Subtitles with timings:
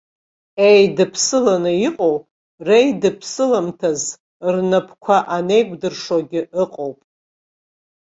[0.67, 2.15] Еидыԥсыланы иҟоу
[2.67, 4.01] реидыԥсыламҭаз
[4.53, 6.99] рнапқәа анеикәдыршогьы ыҟоуп.